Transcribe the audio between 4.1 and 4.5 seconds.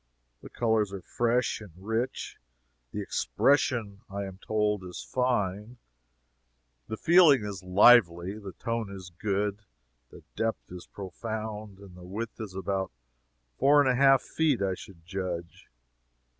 am